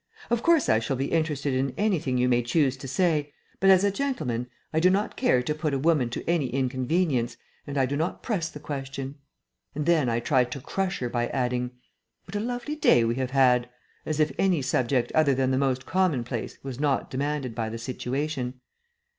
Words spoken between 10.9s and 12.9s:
her by adding, "What a lovely